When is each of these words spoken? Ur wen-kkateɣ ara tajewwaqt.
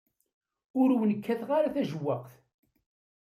Ur 0.79 0.89
wen-kkateɣ 0.99 1.49
ara 1.57 1.73
tajewwaqt. 1.73 2.33